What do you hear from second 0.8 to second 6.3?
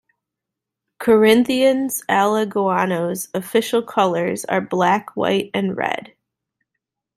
Corinthians Alagoano's official colors are black, white and red.